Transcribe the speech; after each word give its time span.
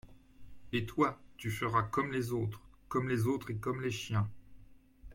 Et 0.73 0.87
toi, 0.87 1.21
tu 1.37 1.51
feras 1.51 1.83
comme 1.83 2.11
les 2.11 2.31
autres: 2.31 2.59
comme 2.87 3.07
les 3.07 3.27
autres 3.27 3.51
et 3.51 3.57
comme 3.57 3.83
les 3.83 3.91
chiens. 3.91 4.27